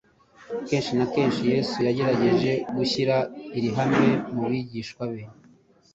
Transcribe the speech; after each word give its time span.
Kenshi 0.67 0.91
na 0.99 1.05
kenshi 1.13 1.41
Yesu 1.53 1.77
yagerageje 1.87 2.51
gushyira 2.75 3.15
iri 3.57 3.69
hame 3.77 4.07
mu 4.33 4.43
bigishwa 4.51 5.03
be. 5.11 5.23